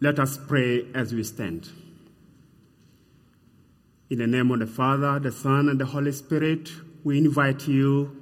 Let 0.00 0.18
us 0.18 0.38
pray 0.48 0.86
as 0.94 1.12
we 1.12 1.22
stand. 1.24 1.68
In 4.08 4.18
the 4.18 4.26
name 4.26 4.50
of 4.50 4.58
the 4.58 4.66
Father, 4.66 5.18
the 5.18 5.30
Son, 5.30 5.68
and 5.68 5.78
the 5.78 5.84
Holy 5.84 6.12
Spirit, 6.12 6.70
we 7.04 7.18
invite 7.18 7.68
you 7.68 8.16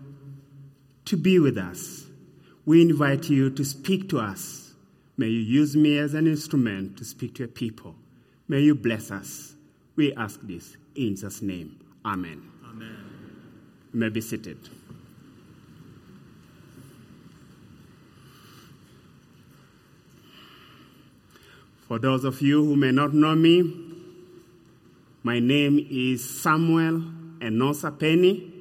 to 1.05 1.17
be 1.17 1.39
with 1.39 1.57
us. 1.57 2.07
We 2.67 2.83
invite 2.83 3.31
you 3.31 3.51
to 3.51 3.65
speak 3.65 4.09
to 4.11 4.19
us. 4.19 4.75
May 5.17 5.29
you 5.29 5.41
use 5.41 5.77
me 5.77 5.99
as 5.99 6.15
an 6.15 6.27
instrument 6.27 6.99
to 6.99 7.05
speak 7.05 7.37
to 7.37 7.45
your 7.45 7.49
people. 7.49 7.95
May 8.49 8.61
you 8.61 8.75
bless 8.75 9.11
us. 9.11 9.55
We 9.97 10.13
ask 10.15 10.41
this 10.43 10.77
in 10.95 11.15
Jesus' 11.15 11.43
name. 11.43 11.79
Amen. 12.05 12.43
Amen. 12.69 12.97
You 13.93 14.01
may 14.01 14.09
be 14.09 14.21
seated. 14.21 14.59
For 21.89 21.99
those 21.99 22.25
of 22.25 22.43
you 22.43 22.63
who 22.63 22.77
may 22.77 22.93
not 22.93 23.15
know 23.15 23.35
me, 23.35 23.63
my 25.23 25.39
name 25.39 25.87
is 25.91 26.23
Samuel 26.43 27.01
Enosa 27.41 27.99
Peni. 27.99 28.53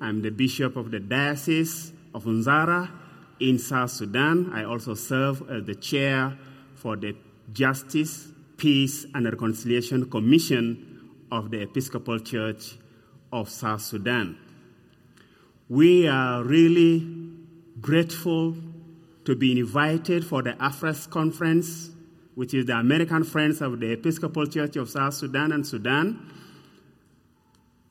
I'm 0.00 0.22
the 0.22 0.30
bishop 0.30 0.76
of 0.76 0.90
the 0.90 0.98
Diocese 0.98 1.92
of 2.14 2.24
Nzara 2.24 2.90
in 3.38 3.58
South 3.58 3.90
Sudan. 3.90 4.50
I 4.54 4.64
also 4.64 4.94
serve 4.94 5.42
as 5.50 5.64
the 5.64 5.74
chair 5.74 6.38
for 6.74 6.96
the 6.96 7.14
Justice, 7.52 8.32
Peace, 8.56 9.04
and 9.12 9.26
Reconciliation 9.26 10.08
Commission 10.08 11.10
of 11.30 11.50
the 11.50 11.60
Episcopal 11.60 12.18
Church 12.20 12.78
of 13.30 13.50
South 13.50 13.82
Sudan. 13.82 14.38
We 15.68 16.08
are 16.08 16.42
really 16.42 17.06
grateful 17.78 18.56
to 19.26 19.36
be 19.36 19.60
invited 19.60 20.24
for 20.24 20.40
the 20.40 20.52
AFRECS 20.52 21.10
conference 21.10 21.90
which 22.40 22.54
is 22.54 22.64
the 22.64 22.72
American 22.72 23.22
Friends 23.22 23.60
of 23.60 23.80
the 23.80 23.92
Episcopal 23.92 24.46
Church 24.46 24.74
of 24.76 24.88
South 24.88 25.12
Sudan 25.12 25.52
and 25.52 25.66
Sudan. 25.66 26.32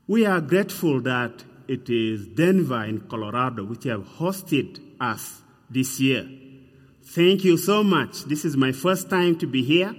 We 0.07 0.25
are 0.25 0.41
grateful 0.41 1.01
that 1.01 1.43
it 1.67 1.87
is 1.87 2.25
Denver 2.25 2.83
in 2.83 3.01
Colorado 3.01 3.63
which 3.63 3.83
have 3.83 4.01
hosted 4.01 4.81
us 4.99 5.43
this 5.69 5.99
year. 5.99 6.27
Thank 7.03 7.43
you 7.43 7.57
so 7.57 7.83
much. 7.83 8.23
This 8.23 8.43
is 8.43 8.57
my 8.57 8.71
first 8.71 9.07
time 9.07 9.37
to 9.37 9.45
be 9.45 9.61
here. 9.61 9.95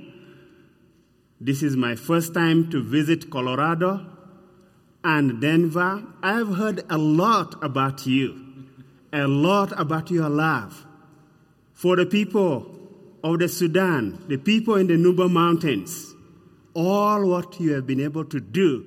This 1.41 1.63
is 1.63 1.77
my 1.77 1.95
first 1.95 2.35
time 2.35 2.73
to 2.73 2.83
visit 2.83 3.31
Colorado 3.31 4.05
and 5.05 5.41
Denver. 5.41 6.03
I've 6.25 6.57
heard 6.57 6.83
a 6.91 6.99
lot 6.99 7.55
about 7.63 8.05
you, 8.05 8.67
a 9.13 9.29
lot 9.29 9.79
about 9.79 10.11
your 10.11 10.29
love 10.29 10.87
for 11.73 11.95
the 11.95 12.05
people 12.05 12.80
of 13.23 13.39
the 13.39 13.49
Sudan, 13.49 14.25
the 14.29 14.37
people 14.37 14.77
in 14.77 14.87
the 14.87 14.95
Nuba 14.95 15.31
Mountains, 15.31 16.15
all 16.75 17.27
what 17.27 17.61
you 17.61 17.73
have 17.73 17.87
been 17.87 18.01
able 18.01 18.25
to 18.27 18.41
do. 18.41 18.87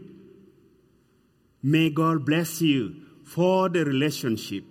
May 1.62 1.90
God 1.90 2.26
bless 2.26 2.62
you 2.62 2.96
for 3.24 3.70
the 3.70 3.86
relationship, 3.86 4.64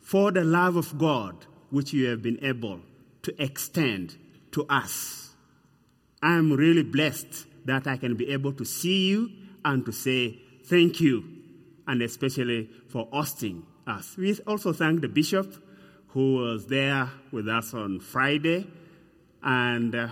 for 0.00 0.30
the 0.32 0.44
love 0.44 0.76
of 0.76 0.98
God 0.98 1.46
which 1.70 1.92
you 1.92 2.08
have 2.08 2.22
been 2.22 2.38
able 2.42 2.80
to 3.22 3.42
extend 3.42 4.16
to 4.52 4.66
us. 4.68 5.30
I'm 6.22 6.52
really 6.52 6.82
blessed 6.82 7.46
that 7.64 7.86
I 7.86 7.96
can 7.96 8.16
be 8.16 8.30
able 8.30 8.52
to 8.54 8.64
see 8.64 9.08
you 9.08 9.30
and 9.64 9.84
to 9.86 9.92
say 9.92 10.40
thank 10.64 11.00
you, 11.00 11.24
and 11.86 12.02
especially 12.02 12.70
for 12.88 13.08
hosting 13.12 13.64
us. 13.86 14.16
We 14.16 14.38
also 14.46 14.72
thank 14.72 15.00
the 15.00 15.08
bishop 15.08 15.54
who 16.08 16.36
was 16.36 16.66
there 16.66 17.10
with 17.30 17.48
us 17.48 17.72
on 17.72 18.00
Friday 18.00 18.66
and 19.42 19.94
uh, 19.94 20.08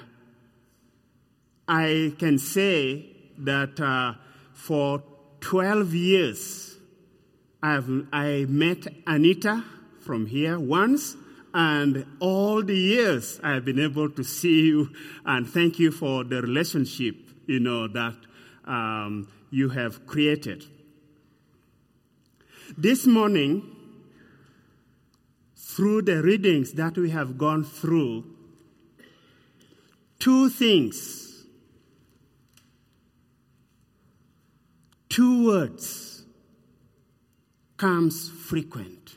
I 1.68 2.14
can 2.18 2.38
say 2.38 3.06
that 3.38 3.78
uh, 3.80 4.14
for 4.54 5.02
12 5.40 5.94
years, 5.94 6.76
I've, 7.62 7.88
I 8.12 8.46
met 8.48 8.86
Anita 9.06 9.64
from 10.00 10.26
here 10.26 10.58
once, 10.58 11.16
and 11.52 12.06
all 12.20 12.62
the 12.62 12.76
years 12.76 13.40
I've 13.42 13.64
been 13.64 13.78
able 13.78 14.10
to 14.10 14.24
see 14.24 14.66
you, 14.66 14.90
and 15.24 15.48
thank 15.48 15.78
you 15.78 15.90
for 15.90 16.24
the 16.24 16.42
relationship, 16.42 17.16
you 17.46 17.60
know, 17.60 17.88
that 17.88 18.16
um, 18.64 19.28
you 19.50 19.68
have 19.70 20.06
created. 20.06 20.64
This 22.76 23.06
morning, 23.06 23.76
through 25.56 26.02
the 26.02 26.22
readings 26.22 26.72
that 26.72 26.96
we 26.96 27.10
have 27.10 27.36
gone 27.38 27.64
through, 27.64 28.24
two 30.20 30.50
things, 30.50 31.46
two 35.08 35.46
words 35.46 36.24
comes 37.76 38.28
frequent. 38.28 39.16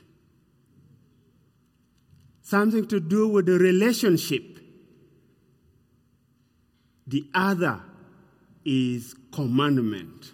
Something 2.41 2.87
to 2.87 2.99
do 2.99 3.27
with 3.27 3.45
the 3.45 3.59
relationship. 3.59 4.59
The 7.05 7.27
other 7.33 7.81
is 8.63 9.13
commandment. 9.31 10.31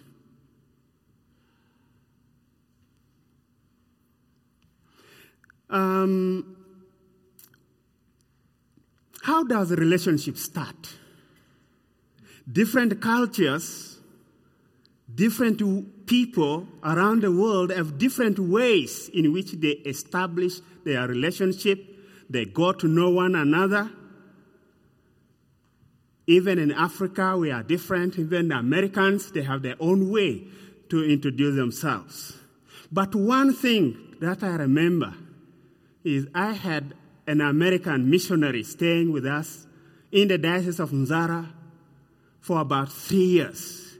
Um, 5.68 6.59
how 9.22 9.44
does 9.44 9.70
a 9.70 9.76
relationship 9.76 10.36
start? 10.36 10.94
Different 12.50 13.00
cultures, 13.00 13.98
different 15.14 16.06
people 16.06 16.66
around 16.82 17.22
the 17.22 17.30
world 17.30 17.70
have 17.70 17.98
different 17.98 18.38
ways 18.38 19.10
in 19.12 19.32
which 19.32 19.52
they 19.52 19.72
establish 19.86 20.60
their 20.84 21.06
relationship. 21.06 21.78
They 22.28 22.46
go 22.46 22.72
to 22.72 22.88
know 22.88 23.10
one 23.10 23.34
another. 23.34 23.90
Even 26.26 26.58
in 26.58 26.72
Africa, 26.72 27.36
we 27.36 27.50
are 27.50 27.62
different. 27.62 28.18
Even 28.18 28.48
the 28.48 28.56
Americans, 28.56 29.32
they 29.32 29.42
have 29.42 29.62
their 29.62 29.76
own 29.80 30.10
way 30.10 30.44
to 30.88 31.04
introduce 31.04 31.56
themselves. 31.56 32.36
But 32.90 33.14
one 33.14 33.52
thing 33.52 34.16
that 34.20 34.42
I 34.42 34.56
remember 34.56 35.14
is 36.04 36.26
I 36.34 36.52
had 36.52 36.94
an 37.26 37.40
American 37.40 38.10
missionary 38.10 38.62
staying 38.62 39.12
with 39.12 39.26
us 39.26 39.66
in 40.12 40.28
the 40.28 40.38
Diocese 40.38 40.80
of 40.80 40.90
Nzara 40.90 41.48
for 42.40 42.60
about 42.60 42.90
three 42.90 43.18
years. 43.18 43.96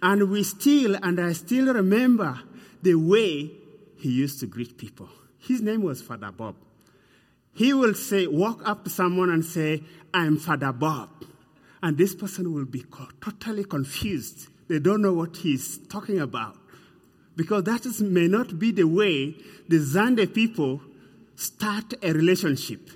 And 0.00 0.30
we 0.30 0.42
still, 0.42 0.96
and 1.02 1.20
I 1.20 1.32
still 1.32 1.72
remember 1.72 2.40
the 2.82 2.94
way 2.94 3.50
he 3.98 4.10
used 4.10 4.40
to 4.40 4.46
greet 4.46 4.76
people. 4.76 5.08
His 5.38 5.60
name 5.60 5.82
was 5.82 6.02
Father 6.02 6.32
Bob. 6.32 6.56
He 7.54 7.72
will 7.72 7.94
say, 7.94 8.26
walk 8.26 8.66
up 8.66 8.84
to 8.84 8.90
someone 8.90 9.30
and 9.30 9.44
say, 9.44 9.82
I'm 10.14 10.38
Father 10.38 10.72
Bob. 10.72 11.10
And 11.82 11.98
this 11.98 12.14
person 12.14 12.52
will 12.52 12.64
be 12.64 12.84
totally 13.20 13.64
confused. 13.64 14.48
They 14.68 14.78
don't 14.78 15.02
know 15.02 15.12
what 15.12 15.36
he's 15.36 15.78
talking 15.88 16.20
about. 16.20 16.56
Because 17.36 17.64
that 17.64 17.86
is, 17.86 18.00
may 18.00 18.28
not 18.28 18.58
be 18.58 18.72
the 18.72 18.84
way 18.84 19.36
the 19.68 19.78
Zande 19.78 20.32
people 20.32 20.80
start 21.42 21.94
a 22.02 22.12
relationship. 22.12 22.88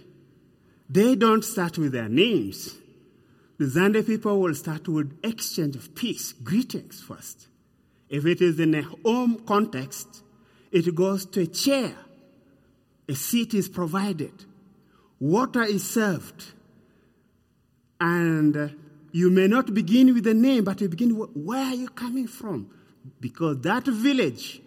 They 0.89 1.17
don't 1.17 1.45
start 1.45 1.79
with 1.79 1.93
their 1.93 2.09
names. 2.09 2.77
The 3.59 3.67
Zande 3.67 4.07
people 4.07 4.41
will 4.41 4.55
start 4.55 4.87
with 4.89 5.19
exchange 5.25 5.77
of 5.77 5.95
peace, 5.95 6.33
greetings 6.33 7.01
first. 7.01 7.49
If 8.09 8.25
it 8.27 8.41
is 8.41 8.61
in 8.61 8.75
a 8.75 8.83
home 8.83 9.43
context, 9.47 10.23
it 10.71 10.95
goes 10.95 11.27
to 11.27 11.43
a 11.43 11.47
chair. 11.47 11.93
A 13.09 13.15
seat 13.15 13.55
is 13.55 13.69
provided. 13.69 14.33
Water 15.19 15.63
is 15.63 15.89
served. 15.89 16.45
And 17.99 18.57
uh, 18.57 18.69
you 19.13 19.31
may 19.31 19.49
not 19.49 19.73
begin 19.73 20.13
with 20.15 20.27
a 20.27 20.35
name, 20.35 20.65
but 20.65 20.81
you 20.81 20.89
begin 20.89 21.17
with 21.17 21.31
where 21.35 21.65
are 21.65 21.75
you 21.75 21.89
coming 21.89 22.27
from? 22.27 22.71
Because 23.21 23.61
that 23.63 23.85
village, 23.87 24.61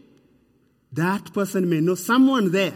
that 0.94 1.32
person 1.34 1.70
may 1.70 1.80
know 1.80 1.96
someone 1.96 2.52
there 2.52 2.74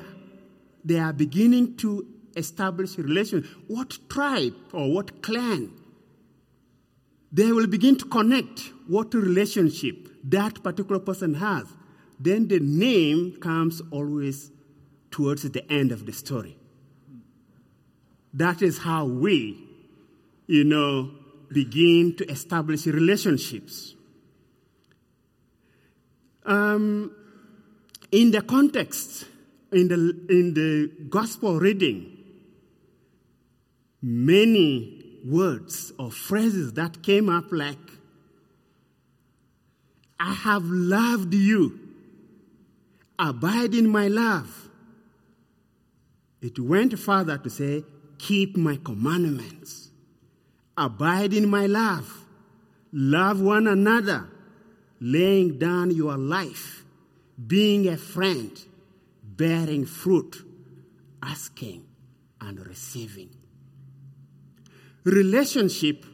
they 0.83 0.99
are 0.99 1.13
beginning 1.13 1.77
to 1.77 2.05
establish 2.35 2.97
a 2.97 3.03
relation. 3.03 3.47
What 3.67 3.97
tribe 4.09 4.55
or 4.71 4.91
what 4.91 5.21
clan? 5.21 5.71
They 7.31 7.51
will 7.51 7.67
begin 7.67 7.97
to 7.97 8.05
connect 8.05 8.71
what 8.87 9.13
relationship 9.13 10.07
that 10.25 10.63
particular 10.63 10.99
person 10.99 11.35
has. 11.35 11.67
Then 12.19 12.47
the 12.47 12.59
name 12.59 13.37
comes 13.41 13.81
always 13.91 14.51
towards 15.09 15.43
the 15.49 15.71
end 15.71 15.91
of 15.91 16.05
the 16.05 16.13
story. 16.13 16.57
That 18.33 18.61
is 18.61 18.79
how 18.79 19.05
we, 19.05 19.67
you 20.47 20.63
know, 20.63 21.11
begin 21.51 22.15
to 22.17 22.29
establish 22.29 22.85
relationships. 22.87 23.95
Um, 26.45 27.15
in 28.11 28.31
the 28.31 28.41
context 28.41 29.25
in 29.73 29.87
the, 29.87 29.95
in 30.29 30.53
the 30.53 30.91
gospel 31.09 31.59
reading, 31.59 32.17
many 34.01 35.19
words 35.25 35.93
or 35.97 36.11
phrases 36.11 36.73
that 36.73 37.01
came 37.01 37.29
up 37.29 37.45
like, 37.51 37.77
I 40.19 40.33
have 40.33 40.63
loved 40.65 41.33
you. 41.33 41.79
Abide 43.19 43.73
in 43.73 43.89
my 43.89 44.07
love. 44.07 44.69
It 46.41 46.59
went 46.59 46.97
further 46.97 47.37
to 47.37 47.49
say, 47.49 47.83
Keep 48.17 48.57
my 48.57 48.77
commandments. 48.83 49.89
Abide 50.77 51.33
in 51.33 51.49
my 51.49 51.65
love. 51.65 52.25
Love 52.91 53.41
one 53.41 53.67
another. 53.67 54.29
Laying 54.99 55.57
down 55.59 55.91
your 55.91 56.17
life. 56.17 56.85
Being 57.47 57.87
a 57.87 57.97
friend. 57.97 58.51
Bearing 59.37 59.85
fruit. 59.85 60.43
Asking 61.21 61.85
and 62.41 62.65
receiving. 62.67 63.29
Relationship 65.03 66.05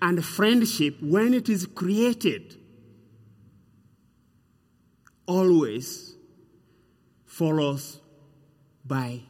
and 0.00 0.24
friendship, 0.24 0.96
when 1.02 1.34
it 1.34 1.48
is 1.48 1.66
created, 1.66 2.56
always 5.26 6.14
follows 7.26 8.00
by 8.84 9.20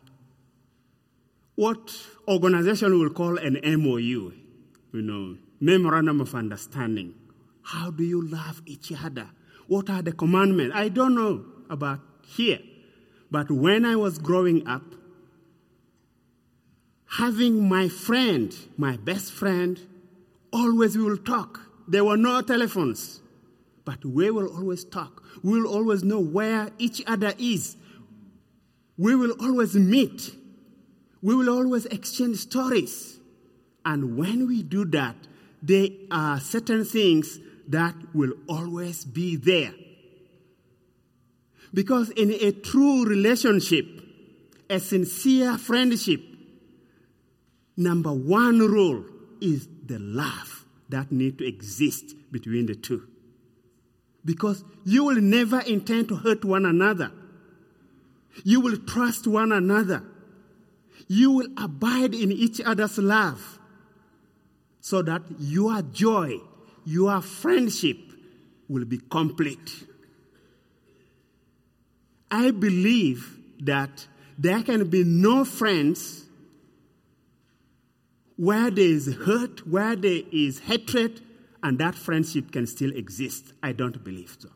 what 1.56 1.92
organization 2.28 2.98
will 2.98 3.10
call 3.10 3.36
an 3.38 3.58
MOU, 3.64 4.32
you 4.92 5.02
know, 5.02 5.36
memorandum 5.60 6.20
of 6.20 6.34
understanding. 6.34 7.14
How 7.62 7.90
do 7.90 8.04
you 8.04 8.22
love 8.26 8.62
each 8.66 8.92
other? 8.92 9.28
What 9.66 9.90
are 9.90 10.02
the 10.02 10.12
commandments? 10.12 10.74
I 10.76 10.88
don't 10.88 11.14
know 11.14 11.44
about 11.68 12.00
here. 12.24 12.60
But 13.30 13.50
when 13.50 13.84
I 13.84 13.96
was 13.96 14.18
growing 14.18 14.66
up, 14.66 14.82
having 17.18 17.68
my 17.68 17.88
friend, 17.88 18.54
my 18.76 18.96
best 18.96 19.32
friend, 19.32 19.80
always 20.52 20.96
we 20.96 21.04
will 21.04 21.18
talk. 21.18 21.60
There 21.86 22.04
were 22.04 22.16
no 22.16 22.40
telephones, 22.42 23.20
but 23.84 24.04
we 24.04 24.30
will 24.30 24.54
always 24.54 24.84
talk. 24.84 25.22
We 25.42 25.60
will 25.60 25.72
always 25.72 26.02
know 26.02 26.20
where 26.20 26.70
each 26.78 27.02
other 27.06 27.32
is. 27.38 27.76
We 28.96 29.14
will 29.14 29.34
always 29.40 29.74
meet. 29.74 30.34
We 31.22 31.34
will 31.34 31.48
always 31.48 31.86
exchange 31.86 32.38
stories. 32.38 33.18
And 33.84 34.16
when 34.16 34.46
we 34.46 34.62
do 34.62 34.84
that, 34.86 35.16
there 35.62 35.88
are 36.10 36.40
certain 36.40 36.84
things 36.84 37.38
that 37.68 37.94
will 38.14 38.32
always 38.48 39.04
be 39.04 39.36
there. 39.36 39.72
Because 41.72 42.10
in 42.10 42.30
a 42.32 42.52
true 42.52 43.04
relationship, 43.04 43.86
a 44.70 44.80
sincere 44.80 45.58
friendship, 45.58 46.22
number 47.76 48.12
one 48.12 48.58
rule 48.58 49.04
is 49.40 49.68
the 49.86 49.98
love 49.98 50.64
that 50.88 51.12
need 51.12 51.38
to 51.38 51.46
exist 51.46 52.14
between 52.32 52.66
the 52.66 52.74
two. 52.74 53.06
Because 54.24 54.64
you 54.84 55.04
will 55.04 55.20
never 55.20 55.60
intend 55.60 56.08
to 56.08 56.16
hurt 56.16 56.44
one 56.44 56.66
another. 56.66 57.12
You 58.44 58.60
will 58.60 58.76
trust 58.78 59.26
one 59.26 59.52
another. 59.52 60.02
You 61.06 61.30
will 61.30 61.48
abide 61.56 62.14
in 62.14 62.32
each 62.32 62.60
other's 62.60 62.98
love 62.98 63.58
so 64.80 65.02
that 65.02 65.22
your 65.38 65.82
joy, 65.82 66.38
your 66.84 67.20
friendship 67.20 67.98
will 68.68 68.84
be 68.84 68.98
complete. 68.98 69.86
I 72.30 72.50
believe 72.50 73.38
that 73.60 74.06
there 74.36 74.62
can 74.62 74.88
be 74.88 75.04
no 75.04 75.44
friends 75.44 76.24
where 78.36 78.70
there 78.70 78.84
is 78.84 79.14
hurt, 79.16 79.66
where 79.66 79.96
there 79.96 80.22
is 80.30 80.60
hatred, 80.60 81.20
and 81.62 81.78
that 81.78 81.94
friendship 81.94 82.52
can 82.52 82.66
still 82.66 82.92
exist. 82.92 83.52
I 83.62 83.72
don't 83.72 84.02
believe 84.04 84.36
so. 84.38 84.48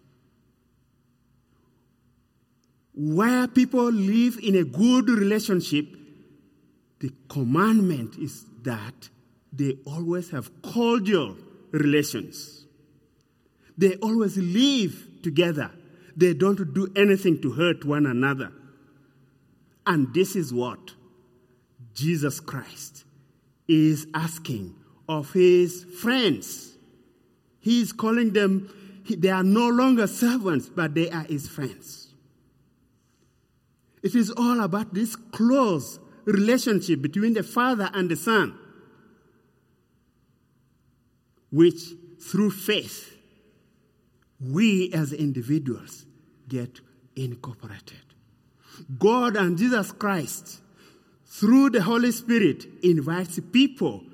Where 2.95 3.49
people 3.49 3.91
live 3.91 4.39
in 4.41 4.55
a 4.55 4.65
good 4.65 5.09
relationship, 5.09 5.87
the 7.01 7.13
commandment 7.29 8.19
is 8.19 8.45
that 8.63 9.09
they 9.53 9.79
always 9.85 10.31
have 10.31 10.51
cordial 10.63 11.37
relations. 11.73 12.65
They 13.77 13.97
always 13.97 14.37
live 14.37 15.23
together. 15.23 15.73
They 16.17 16.35
don't 16.35 16.75
do 16.75 16.93
anything 16.97 17.41
to 17.43 17.53
hurt 17.53 17.85
one 17.85 18.07
another. 18.07 18.53
And 19.87 20.13
this 20.15 20.37
is 20.37 20.53
what 20.53 20.93
Jesus 21.95 22.41
Christ 22.41 23.05
is 23.69 24.07
asking 24.15 24.75
of 25.09 25.33
his 25.33 25.85
friends. 26.01 26.77
He 27.61 27.81
is 27.81 27.93
calling 27.93 28.33
them, 28.33 28.73
they 29.09 29.31
are 29.31 29.43
no 29.43 29.69
longer 29.69 30.07
servants, 30.07 30.69
but 30.69 30.95
they 30.95 31.11
are 31.11 31.25
his 31.25 31.49
friends. 31.49 32.15
It 34.03 34.15
is 34.15 34.31
all 34.31 34.61
about 34.61 34.95
this 34.95 35.15
close 35.17 35.99
relationship 36.25 37.03
between 37.03 37.35
the 37.35 37.43
Father 37.43 37.91
and 37.95 38.09
the 38.11 38.17
Son, 38.17 38.59
which 41.51 41.81
through 42.21 42.51
faith, 42.51 43.17
we 44.43 44.93
as 44.93 45.13
individuals 45.13 46.07
get 46.49 46.81
incorporated. 47.17 48.03
God 48.99 49.37
and 49.37 49.57
Jesus 49.57 49.93
Christ, 49.93 50.61
through 51.27 51.71
the 51.71 51.83
Holy 51.83 52.13
Spirit, 52.13 52.67
invites 52.83 53.39
people 53.53 54.05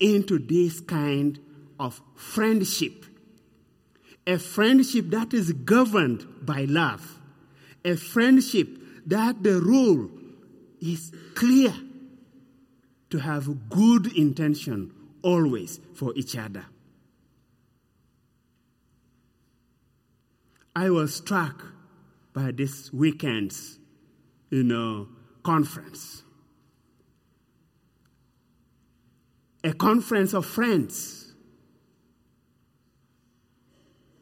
into 0.00 0.38
this 0.38 0.80
kind 0.80 1.38
of 1.78 2.00
friendship. 2.14 3.04
A 4.26 4.38
friendship 4.38 5.10
that 5.10 5.34
is 5.34 5.52
governed 5.52 6.26
by 6.42 6.64
love. 6.64 7.18
A 7.84 7.96
friendship 7.96 8.68
that 9.06 9.42
the 9.42 9.60
rule 9.60 10.10
is 10.80 11.12
clear 11.34 11.72
to 13.10 13.18
have 13.18 13.68
good 13.68 14.12
intention 14.16 14.92
always 15.22 15.80
for 15.94 16.12
each 16.16 16.36
other. 16.36 16.66
I 20.76 20.90
was 20.90 21.14
struck 21.14 21.64
by 22.34 22.50
this 22.50 22.92
weekend's, 22.92 23.78
you 24.50 24.62
know, 24.62 25.08
conference. 25.42 26.22
A 29.64 29.72
conference 29.72 30.34
of 30.34 30.44
friends. 30.44 31.32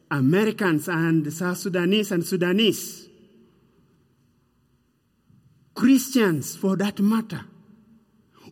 Americans 0.09 0.87
and 0.87 1.31
South 1.33 1.57
Sudanese 1.57 2.13
and 2.13 2.25
Sudanese. 2.25 3.09
Christians, 5.73 6.55
for 6.55 6.77
that 6.77 7.01
matter, 7.01 7.41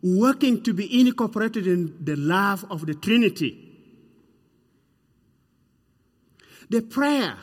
working 0.01 0.61
to 0.63 0.73
be 0.73 0.99
incorporated 0.99 1.67
in 1.67 2.03
the 2.03 2.17
love 2.17 2.65
of 2.69 2.85
the 2.85 2.95
Trinity. 2.95 3.57
The 6.69 6.81
prayer 6.81 7.37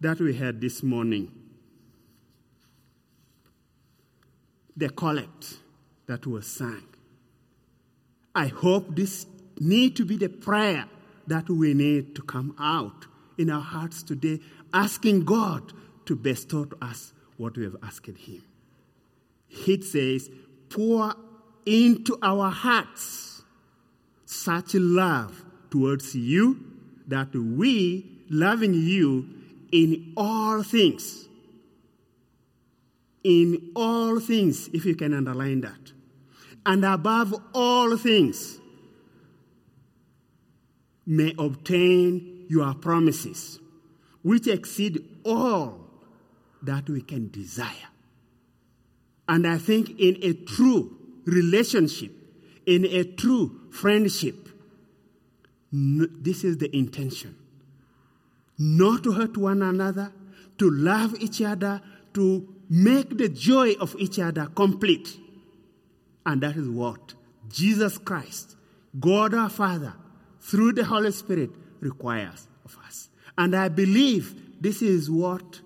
that 0.00 0.20
we 0.20 0.34
had 0.34 0.60
this 0.60 0.82
morning, 0.82 1.30
the 4.76 4.88
collect 4.88 5.58
that 6.06 6.26
was 6.26 6.46
sung. 6.46 6.84
I 8.34 8.48
hope 8.48 8.96
this 8.96 9.26
need 9.58 9.96
to 9.96 10.04
be 10.04 10.16
the 10.16 10.28
prayer 10.28 10.86
that 11.26 11.48
we 11.48 11.74
need 11.74 12.14
to 12.16 12.22
come 12.22 12.54
out 12.58 13.06
in 13.38 13.50
our 13.50 13.60
hearts 13.60 14.02
today, 14.02 14.40
asking 14.72 15.24
God 15.24 15.72
to 16.06 16.16
bestow 16.16 16.64
to 16.64 16.76
us 16.84 17.12
what 17.36 17.56
we 17.56 17.64
have 17.64 17.76
asked 17.82 18.06
Him. 18.06 18.42
It 19.66 19.84
says, 19.84 20.30
pour 20.68 21.14
into 21.64 22.18
our 22.22 22.50
hearts 22.50 23.42
such 24.26 24.74
love 24.74 25.44
towards 25.70 26.14
you 26.14 26.60
that 27.06 27.34
we, 27.34 28.24
loving 28.28 28.74
you, 28.74 29.28
in 29.74 30.12
all 30.16 30.62
things. 30.62 31.28
In 33.24 33.72
all 33.74 34.20
things, 34.20 34.68
if 34.72 34.84
you 34.84 34.94
can 34.94 35.12
underline 35.12 35.62
that. 35.62 35.92
And 36.64 36.84
above 36.84 37.34
all 37.52 37.96
things, 37.96 38.60
may 41.04 41.34
obtain 41.38 42.46
your 42.48 42.72
promises, 42.74 43.58
which 44.22 44.46
exceed 44.46 45.04
all 45.24 45.80
that 46.62 46.88
we 46.88 47.02
can 47.02 47.30
desire. 47.30 47.90
And 49.28 49.44
I 49.44 49.58
think 49.58 49.98
in 49.98 50.18
a 50.22 50.34
true 50.34 50.96
relationship, 51.24 52.12
in 52.64 52.84
a 52.84 53.02
true 53.02 53.60
friendship, 53.72 54.48
this 55.72 56.44
is 56.44 56.58
the 56.58 56.74
intention 56.74 57.34
not 58.58 59.02
to 59.04 59.12
hurt 59.12 59.36
one 59.36 59.62
another, 59.62 60.12
to 60.58 60.70
love 60.70 61.14
each 61.20 61.42
other, 61.42 61.80
to 62.14 62.48
make 62.70 63.18
the 63.18 63.28
joy 63.28 63.72
of 63.80 63.94
each 63.98 64.18
other 64.18 64.46
complete. 64.46 65.18
And 66.26 66.42
that 66.42 66.56
is 66.56 66.68
what 66.68 67.14
Jesus 67.48 67.98
Christ 67.98 68.56
God 68.98 69.34
our 69.34 69.48
Father, 69.50 69.94
through 70.40 70.72
the 70.72 70.84
Holy 70.84 71.10
Spirit, 71.10 71.50
requires 71.80 72.46
of 72.64 72.76
us. 72.86 73.08
And 73.36 73.56
I 73.56 73.68
believe 73.68 74.60
this 74.60 74.82
is 74.82 75.10
what 75.10 75.60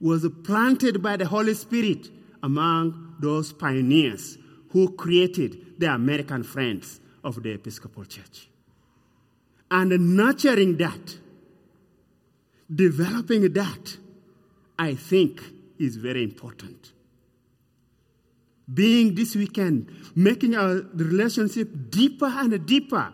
was 0.00 0.26
planted 0.44 1.02
by 1.02 1.16
the 1.16 1.26
Holy 1.26 1.54
Spirit 1.54 2.08
among 2.42 3.16
those 3.20 3.52
pioneers 3.52 4.38
who 4.70 4.94
created 4.94 5.78
the 5.78 5.92
American 5.92 6.42
Friends 6.42 7.00
of 7.24 7.42
the 7.42 7.50
Episcopal 7.50 8.04
Church. 8.04 8.48
And 9.70 10.16
nurturing 10.16 10.76
that, 10.78 11.18
developing 12.72 13.52
that, 13.52 13.96
I 14.78 14.94
think 14.94 15.42
is 15.78 15.96
very 15.96 16.22
important. 16.22 16.92
Being 18.72 19.14
this 19.14 19.34
weekend, 19.34 19.90
making 20.14 20.54
our 20.54 20.82
relationship 20.94 21.90
deeper 21.90 22.26
and 22.26 22.66
deeper 22.66 23.12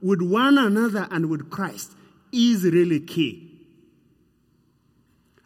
with 0.00 0.22
one 0.22 0.56
another 0.56 1.06
and 1.10 1.28
with 1.28 1.50
Christ 1.50 1.92
is 2.32 2.64
really 2.64 3.00
key. 3.00 3.42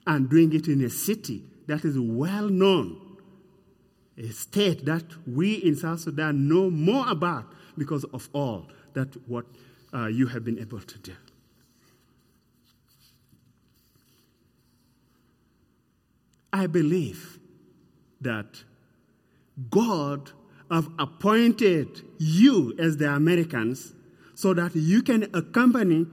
And 0.06 0.28
doing 0.30 0.52
it 0.54 0.68
in 0.68 0.82
a 0.84 0.90
city 0.90 1.44
that 1.66 1.84
is 1.84 1.98
well 1.98 2.48
known, 2.48 3.00
a 4.16 4.28
state 4.28 4.84
that 4.86 5.04
we 5.26 5.54
in 5.54 5.76
South 5.76 6.00
Sudan 6.00 6.48
know 6.48 6.70
more 6.70 7.08
about 7.08 7.46
because 7.76 8.04
of 8.04 8.28
all 8.32 8.68
that 8.94 9.08
what 9.28 9.46
uh, 9.94 10.06
you 10.06 10.26
have 10.26 10.44
been 10.44 10.58
able 10.58 10.80
to 10.80 10.98
do. 10.98 11.14
I 16.52 16.66
believe 16.66 17.38
that 18.20 18.64
God 19.70 20.32
have 20.70 20.88
appointed 20.98 22.02
you 22.18 22.74
as 22.78 22.96
the 22.96 23.12
Americans 23.12 23.92
so 24.34 24.54
that 24.54 24.74
you 24.74 25.02
can 25.02 25.24
accompany 25.34 26.06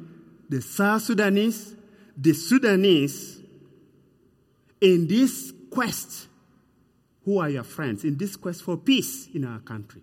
the 0.49 0.61
South 0.61 1.03
Sudanese, 1.03 1.75
the 2.17 2.33
Sudanese 2.33 3.41
in 4.81 5.07
this 5.07 5.53
quest. 5.71 6.27
Who 7.25 7.39
are 7.39 7.49
your 7.49 7.63
friends? 7.63 8.03
In 8.03 8.17
this 8.17 8.35
quest 8.35 8.63
for 8.63 8.77
peace 8.77 9.27
in 9.33 9.45
our 9.45 9.59
country. 9.59 10.01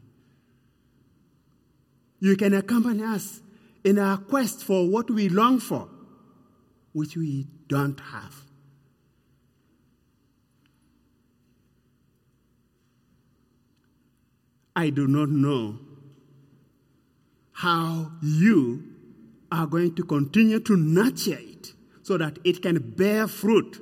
You 2.21 2.37
can 2.37 2.55
accompany 2.55 3.03
us 3.03 3.41
in 3.83 3.99
our 3.99 4.17
quest 4.17 4.65
for 4.65 4.89
what 4.89 5.11
we 5.11 5.29
long 5.29 5.61
for, 5.61 5.89
which 6.93 7.17
we 7.17 7.47
don't 7.69 8.01
have. 8.01 8.44
I 14.77 14.91
do 14.91 15.07
not 15.07 15.29
know 15.29 15.79
how 17.53 18.13
you 18.23 18.83
are 19.51 19.67
going 19.67 19.95
to 19.95 20.03
continue 20.03 20.59
to 20.61 20.77
nurture 20.77 21.39
it 21.39 21.73
so 22.03 22.19
that 22.19 22.39
it 22.45 22.61
can 22.61 22.95
bear 22.97 23.29
fruit, 23.29 23.81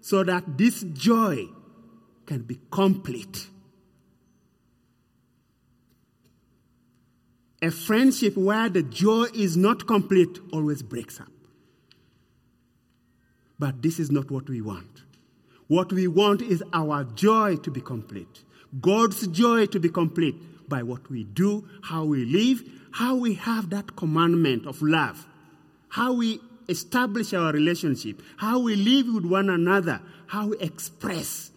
so 0.00 0.24
that 0.24 0.56
this 0.56 0.82
joy 0.82 1.46
can 2.26 2.42
be 2.42 2.58
complete. 2.70 3.48
A 7.62 7.70
friendship 7.70 8.36
where 8.36 8.70
the 8.70 8.82
joy 8.82 9.26
is 9.34 9.56
not 9.56 9.86
complete 9.86 10.38
always 10.52 10.82
breaks 10.82 11.20
up. 11.20 11.28
But 13.58 13.82
this 13.82 14.00
is 14.00 14.10
not 14.10 14.30
what 14.30 14.48
we 14.48 14.62
want. 14.62 15.02
What 15.66 15.92
we 15.92 16.08
want 16.08 16.40
is 16.40 16.64
our 16.72 17.04
joy 17.04 17.56
to 17.56 17.70
be 17.70 17.82
complete. 17.82 18.42
God's 18.78 19.26
joy 19.26 19.66
to 19.66 19.80
be 19.80 19.88
complete 19.88 20.68
by 20.68 20.82
what 20.82 21.10
we 21.10 21.24
do, 21.24 21.68
how 21.82 22.04
we 22.04 22.24
live, 22.24 22.62
how 22.92 23.16
we 23.16 23.34
have 23.34 23.70
that 23.70 23.96
commandment 23.96 24.66
of 24.66 24.80
love, 24.82 25.26
how 25.88 26.12
we 26.12 26.40
establish 26.68 27.32
our 27.34 27.52
relationship, 27.52 28.22
how 28.36 28.60
we 28.60 28.76
live 28.76 29.12
with 29.12 29.24
one 29.24 29.50
another, 29.50 30.00
how 30.26 30.48
we 30.48 30.58
express 30.58 31.50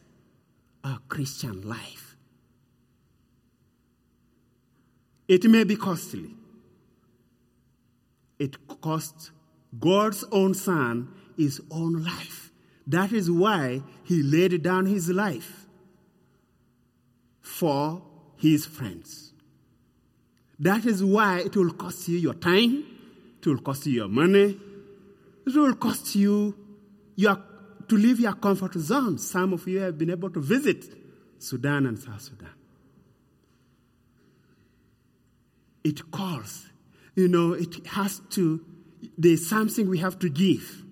our 0.84 1.00
Christian 1.08 1.62
life. 1.62 2.16
It 5.28 5.44
may 5.46 5.64
be 5.64 5.76
costly. 5.76 6.32
It 8.40 8.58
costs 8.82 9.32
God's 9.80 10.24
own 10.32 10.54
Son 10.54 11.14
his 11.38 11.62
own 11.72 12.04
life. 12.04 12.52
That 12.88 13.12
is 13.12 13.32
why 13.32 13.82
he 14.04 14.22
laid 14.22 14.62
down 14.62 14.86
his 14.86 15.10
life 15.10 15.63
for 17.44 18.02
his 18.38 18.66
friends. 18.66 19.34
That 20.60 20.86
is 20.86 21.04
why 21.04 21.42
it 21.42 21.56
will 21.56 21.74
cost 21.74 22.08
you 22.08 22.18
your 22.18 22.34
time, 22.34 22.86
it 23.38 23.46
will 23.46 23.60
cost 23.60 23.86
you 23.86 23.94
your 23.94 24.08
money, 24.08 24.58
it 25.46 25.54
will 25.54 25.76
cost 25.76 26.16
you 26.16 26.56
your, 27.16 27.38
to 27.90 27.96
leave 27.96 28.20
your 28.20 28.34
comfort 28.34 28.74
zone. 28.74 29.18
Some 29.18 29.54
of 29.54 29.68
you 29.68 29.80
have 29.82 29.98
been 29.98 30.10
able 30.10 30.30
to 30.32 30.40
visit 30.40 30.86
Sudan 31.38 31.86
and 31.86 32.00
South 32.00 32.22
Sudan. 32.22 32.50
It 35.84 36.10
calls, 36.12 36.66
you 37.14 37.28
know, 37.28 37.52
it 37.52 37.86
has 37.88 38.22
to, 38.32 38.66
there's 39.18 39.46
something 39.46 39.90
we 39.90 39.98
have 39.98 40.18
to 40.20 40.30
give. 40.30 40.84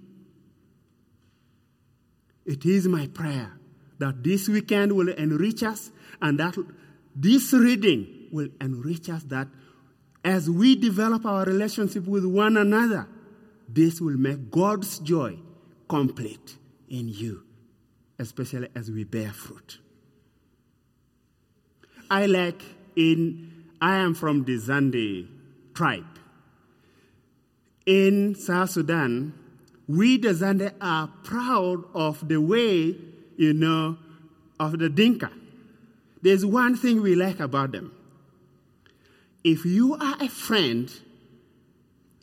It 2.46 2.66
is 2.66 2.88
my 2.88 3.08
prayer 3.08 3.54
that 4.02 4.24
this 4.24 4.50
weekend 4.50 4.92
will 4.94 5.10
enrich 5.10 5.62
us 5.62 5.92
and 6.22 6.40
that 6.40 6.58
this 7.16 7.54
reading 7.54 8.28
will 8.32 8.50
enrich 8.60 9.10
us 9.10 9.24
that 9.24 9.48
as 10.24 10.50
we 10.50 10.76
develop 10.76 11.24
our 11.26 11.46
relationship 11.46 12.06
with 12.08 12.26
one 12.26 12.58
another, 12.58 13.08
this 13.70 14.02
will 14.02 14.18
make 14.18 14.50
God's 14.50 14.98
joy 15.00 15.38
complete 15.88 16.58
in 16.90 17.10
you, 17.10 17.44
especially 18.18 18.70
as 18.76 18.90
we 18.90 19.04
bear 19.04 19.32
fruit. 19.32 19.80
I 22.10 22.26
like 22.26 22.62
in, 22.96 23.68
I 23.80 23.98
am 23.98 24.16
from 24.16 24.46
the 24.46 24.58
Zande 24.58 25.28
tribe. 25.76 26.06
In 27.86 28.34
South 28.34 28.72
Sudan, 28.72 29.34
we 29.88 30.18
the 30.18 30.30
Zande 30.30 30.74
are 30.82 31.08
proud 31.24 31.84
of 31.94 32.28
the 32.28 32.42
way, 32.42 32.96
you 33.38 33.54
know, 33.54 33.98
of 34.60 34.80
the 34.80 34.90
Dinka. 34.90 35.32
There's 36.22 36.46
one 36.46 36.76
thing 36.76 37.02
we 37.02 37.16
like 37.16 37.40
about 37.40 37.72
them. 37.72 37.94
If 39.44 39.66
you 39.66 39.96
are 39.96 40.18
a 40.22 40.30
friend, 40.30 40.92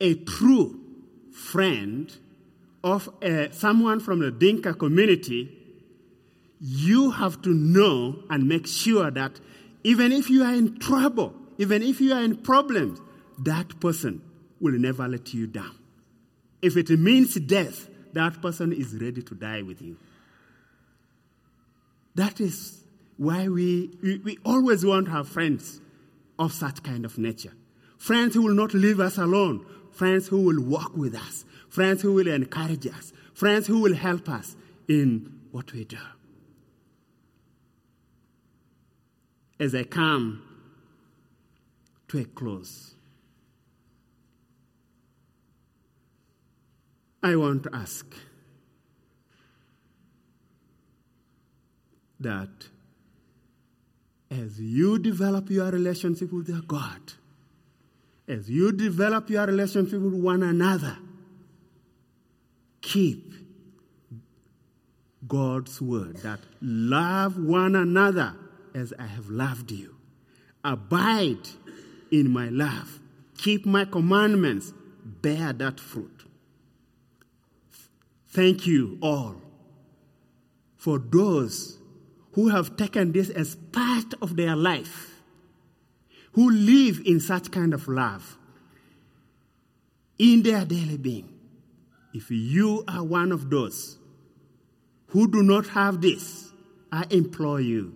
a 0.00 0.14
true 0.14 0.80
friend 1.32 2.16
of 2.84 3.08
uh, 3.22 3.50
someone 3.50 4.00
from 4.00 4.20
the 4.20 4.30
Dinka 4.30 4.74
community, 4.74 5.52
you 6.60 7.10
have 7.10 7.42
to 7.42 7.50
know 7.50 8.22
and 8.30 8.48
make 8.48 8.66
sure 8.66 9.10
that 9.10 9.40
even 9.82 10.12
if 10.12 10.30
you 10.30 10.44
are 10.44 10.54
in 10.54 10.78
trouble, 10.78 11.34
even 11.58 11.82
if 11.82 12.00
you 12.00 12.12
are 12.12 12.22
in 12.22 12.36
problems, 12.36 13.00
that 13.38 13.80
person 13.80 14.20
will 14.60 14.78
never 14.78 15.06
let 15.08 15.32
you 15.34 15.46
down. 15.46 15.76
If 16.62 16.76
it 16.76 16.90
means 16.90 17.34
death, 17.34 17.88
that 18.12 18.40
person 18.42 18.72
is 18.72 18.94
ready 18.94 19.22
to 19.22 19.34
die 19.34 19.62
with 19.62 19.80
you. 19.80 19.96
That 22.18 22.40
is 22.40 22.82
why 23.16 23.46
we, 23.46 23.96
we, 24.02 24.18
we 24.18 24.38
always 24.44 24.84
want 24.84 25.06
have 25.06 25.28
friends 25.28 25.80
of 26.36 26.52
such 26.52 26.82
kind 26.82 27.04
of 27.04 27.16
nature. 27.16 27.52
Friends 27.96 28.34
who 28.34 28.42
will 28.42 28.56
not 28.56 28.74
leave 28.74 28.98
us 28.98 29.18
alone. 29.18 29.64
Friends 29.92 30.26
who 30.26 30.42
will 30.42 30.60
walk 30.60 30.96
with 30.96 31.14
us. 31.14 31.44
Friends 31.68 32.02
who 32.02 32.14
will 32.14 32.26
encourage 32.26 32.88
us. 32.88 33.12
Friends 33.34 33.68
who 33.68 33.78
will 33.78 33.94
help 33.94 34.28
us 34.28 34.56
in 34.88 35.42
what 35.52 35.72
we 35.72 35.84
do. 35.84 35.98
As 39.60 39.72
I 39.76 39.84
come 39.84 40.42
to 42.08 42.18
a 42.18 42.24
close, 42.24 42.96
I 47.22 47.36
want 47.36 47.62
to 47.62 47.70
ask 47.72 48.12
that 52.20 52.48
as 54.30 54.60
you 54.60 54.98
develop 54.98 55.50
your 55.50 55.70
relationship 55.70 56.32
with 56.32 56.48
your 56.48 56.62
God, 56.62 57.00
as 58.26 58.50
you 58.50 58.72
develop 58.72 59.30
your 59.30 59.46
relationship 59.46 60.00
with 60.00 60.14
one 60.14 60.42
another, 60.42 60.98
keep 62.80 63.32
God's 65.26 65.80
word 65.80 66.18
that 66.18 66.40
love 66.60 67.38
one 67.38 67.74
another 67.74 68.34
as 68.74 68.92
I 68.98 69.06
have 69.06 69.28
loved 69.28 69.70
you. 69.70 69.94
Abide 70.64 71.48
in 72.10 72.30
my 72.30 72.48
love. 72.48 73.00
Keep 73.38 73.66
my 73.66 73.84
commandments. 73.84 74.72
Bear 75.04 75.52
that 75.54 75.80
fruit. 75.80 76.24
Thank 78.28 78.66
you 78.66 78.98
all 79.00 79.36
for 80.76 80.98
those 80.98 81.77
who 82.32 82.48
have 82.48 82.76
taken 82.76 83.12
this 83.12 83.30
as 83.30 83.56
part 83.56 84.14
of 84.20 84.36
their 84.36 84.54
life. 84.56 85.18
who 86.32 86.50
live 86.50 87.00
in 87.04 87.18
such 87.18 87.50
kind 87.50 87.74
of 87.74 87.88
love 87.88 88.38
in 90.18 90.42
their 90.44 90.64
daily 90.64 90.96
being. 90.96 91.28
If 92.14 92.30
you 92.30 92.84
are 92.86 93.02
one 93.02 93.32
of 93.32 93.50
those 93.50 93.98
who 95.08 95.28
do 95.28 95.42
not 95.42 95.66
have 95.68 96.00
this, 96.00 96.52
I 96.92 97.06
implore 97.10 97.60
you. 97.60 97.94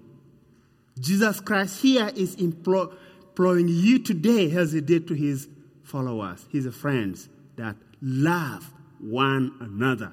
Jesus 0.99 1.41
Christ 1.41 1.83
here 1.83 2.11
is 2.17 2.35
imploring 2.35 3.69
you 3.69 4.01
today 4.01 4.51
as 4.57 4.73
he 4.73 4.81
did 4.81 5.07
to 5.07 5.15
his 5.15 5.47
followers, 5.85 6.45
his 6.51 6.67
friends, 6.75 7.29
that 7.57 7.77
love 8.01 8.73
one 8.99 9.53
another. 9.61 10.13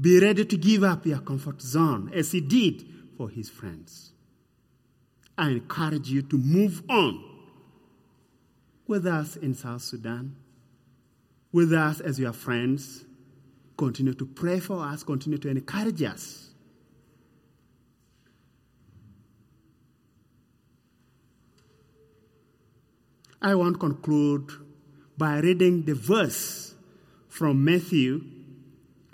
Be 0.00 0.18
ready 0.18 0.44
to 0.44 0.56
give 0.56 0.82
up 0.82 1.06
your 1.06 1.20
comfort 1.20 1.62
zone 1.62 2.10
as 2.14 2.32
he 2.32 2.40
did 2.40 2.84
for 3.16 3.28
his 3.28 3.48
friends. 3.48 4.12
I 5.38 5.50
encourage 5.50 6.08
you 6.08 6.22
to 6.22 6.36
move 6.36 6.82
on 6.88 7.24
with 8.86 9.06
us 9.06 9.36
in 9.36 9.54
South 9.54 9.82
Sudan, 9.82 10.36
with 11.52 11.72
us 11.72 12.00
as 12.00 12.18
your 12.18 12.32
friends. 12.32 13.04
Continue 13.76 14.14
to 14.14 14.26
pray 14.26 14.60
for 14.60 14.80
us, 14.84 15.02
continue 15.02 15.38
to 15.38 15.48
encourage 15.48 16.02
us. 16.02 16.50
I 23.42 23.54
want 23.56 23.74
to 23.74 23.78
conclude 23.78 24.52
by 25.18 25.38
reading 25.38 25.82
the 25.82 25.94
verse 25.94 26.74
from 27.28 27.64
Matthew 27.64 28.22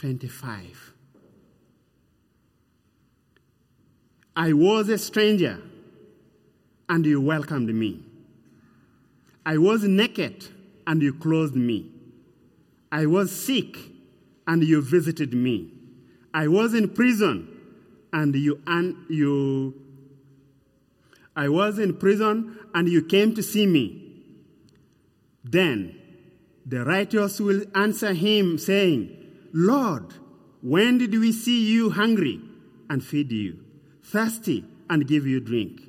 25. 0.00 0.94
I 4.34 4.54
was 4.54 4.88
a 4.88 4.96
stranger, 4.96 5.60
and 6.88 7.04
you 7.04 7.20
welcomed 7.20 7.68
me. 7.68 8.02
I 9.44 9.58
was 9.58 9.82
naked, 9.82 10.46
and 10.86 11.02
you 11.02 11.12
clothed 11.12 11.54
me. 11.54 11.90
I 12.90 13.04
was 13.04 13.30
sick, 13.30 13.76
and 14.46 14.64
you 14.64 14.80
visited 14.80 15.34
me. 15.34 15.70
I 16.32 16.48
was 16.48 16.72
in 16.72 16.88
prison, 16.88 17.48
and 18.10 18.34
you, 18.34 18.58
and 18.66 18.96
you 19.10 19.74
I 21.36 21.50
was 21.50 21.78
in 21.78 21.98
prison, 21.98 22.58
and 22.72 22.88
you 22.88 23.02
came 23.02 23.34
to 23.34 23.42
see 23.42 23.66
me. 23.66 24.14
Then 25.44 25.94
the 26.64 26.86
righteous 26.86 27.38
will 27.38 27.64
answer 27.74 28.14
him, 28.14 28.56
saying, 28.56 29.19
Lord, 29.52 30.14
when 30.62 30.98
did 30.98 31.12
we 31.12 31.32
see 31.32 31.66
you 31.66 31.90
hungry 31.90 32.40
and 32.88 33.02
feed 33.02 33.32
you, 33.32 33.64
thirsty 34.02 34.64
and 34.88 35.06
give 35.06 35.26
you 35.26 35.40
drink? 35.40 35.82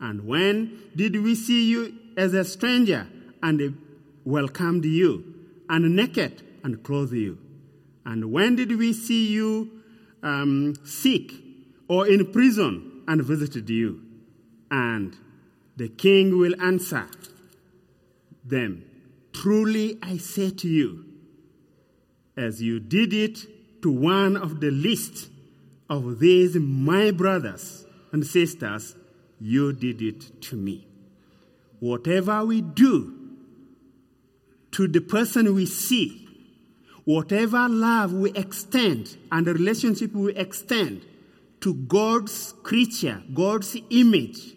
And 0.00 0.26
when 0.26 0.90
did 0.94 1.22
we 1.22 1.34
see 1.34 1.70
you 1.70 1.94
as 2.16 2.34
a 2.34 2.44
stranger 2.44 3.06
and 3.42 3.78
welcomed 4.24 4.84
you, 4.84 5.34
and 5.68 5.94
naked 5.96 6.42
and 6.62 6.82
clothed 6.82 7.12
you? 7.12 7.38
And 8.04 8.32
when 8.32 8.56
did 8.56 8.76
we 8.76 8.92
see 8.92 9.28
you 9.28 9.82
um, 10.22 10.74
sick 10.84 11.32
or 11.88 12.06
in 12.06 12.32
prison 12.32 13.02
and 13.06 13.22
visited 13.22 13.68
you? 13.70 14.00
And 14.70 15.16
the 15.76 15.88
king 15.88 16.38
will 16.38 16.60
answer 16.60 17.06
them 18.44 18.84
Truly 19.32 19.98
I 20.00 20.16
say 20.18 20.50
to 20.50 20.68
you, 20.68 21.04
as 22.36 22.60
you 22.60 22.80
did 22.80 23.12
it 23.12 23.38
to 23.82 23.90
one 23.92 24.36
of 24.36 24.60
the 24.60 24.70
least 24.70 25.30
of 25.88 26.18
these 26.18 26.56
my 26.56 27.10
brothers 27.10 27.86
and 28.12 28.26
sisters, 28.26 28.96
you 29.40 29.72
did 29.72 30.00
it 30.00 30.40
to 30.42 30.56
me. 30.56 30.86
Whatever 31.80 32.44
we 32.44 32.60
do 32.60 33.12
to 34.72 34.88
the 34.88 35.00
person 35.00 35.54
we 35.54 35.66
see, 35.66 36.26
whatever 37.04 37.68
love 37.68 38.12
we 38.12 38.32
extend 38.32 39.16
and 39.30 39.46
the 39.46 39.52
relationship 39.52 40.12
we 40.12 40.34
extend 40.34 41.04
to 41.60 41.74
God's 41.74 42.54
creature, 42.62 43.22
God's 43.32 43.76
image, 43.90 44.54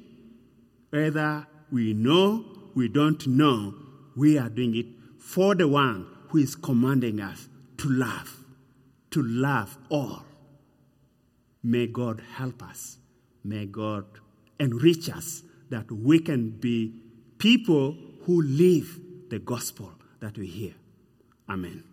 whether 0.89 1.45
we 1.71 1.93
know, 1.93 2.45
we 2.75 2.87
don't 2.87 3.27
know, 3.27 3.73
we 4.15 4.37
are 4.37 4.49
doing 4.49 4.75
it 4.75 4.85
for 5.19 5.53
the 5.53 5.67
one 5.67 6.07
who 6.29 6.39
is 6.39 6.55
commanding 6.55 7.19
us 7.19 7.47
to 7.77 7.89
love, 7.89 8.43
to 9.11 9.21
love 9.21 9.77
all. 9.89 10.23
May 11.63 11.87
God 11.87 12.21
help 12.35 12.63
us. 12.63 12.97
May 13.43 13.65
God 13.65 14.05
enrich 14.59 15.09
us 15.09 15.43
that 15.69 15.91
we 15.91 16.19
can 16.19 16.49
be 16.49 16.93
people 17.37 17.95
who 18.25 18.41
live 18.41 18.99
the 19.29 19.39
gospel 19.39 19.91
that 20.19 20.37
we 20.37 20.47
hear. 20.47 20.73
Amen. 21.49 21.83